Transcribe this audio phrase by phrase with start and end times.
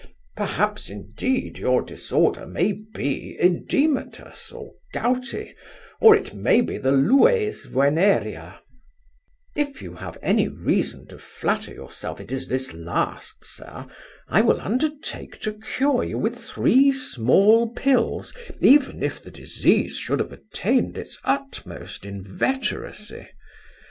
[0.35, 5.53] Perhaps, indeed, your disorder may be oedematous, or gouty,
[5.99, 8.57] or it may be the lues venerea:
[9.55, 13.85] If you have any reason to flatter yourself it is this last, sir,
[14.27, 20.19] I will undertake to cure you with three small pills, even if the disease should
[20.19, 23.27] have attained its utmost inveteracy.